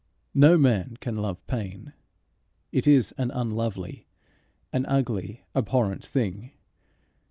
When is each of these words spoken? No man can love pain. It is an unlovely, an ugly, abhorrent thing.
No 0.33 0.57
man 0.57 0.97
can 0.99 1.15
love 1.15 1.45
pain. 1.45 1.93
It 2.71 2.87
is 2.87 3.13
an 3.19 3.29
unlovely, 3.29 4.07
an 4.73 4.87
ugly, 4.87 5.43
abhorrent 5.53 6.03
thing. 6.03 6.53